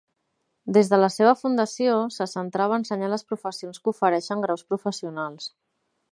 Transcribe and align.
Des 0.77 0.87
de 0.93 0.97
la 1.01 1.09
seva 1.15 1.33
fundació, 1.41 1.97
se 2.15 2.25
centrava 2.31 2.75
a 2.77 2.81
ensenyar 2.83 3.09
les 3.11 3.25
professions 3.33 3.83
que 3.83 3.93
ofereixen 3.95 4.41
graus 4.47 4.65
professionals. 4.73 5.51